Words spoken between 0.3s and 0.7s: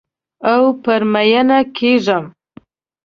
او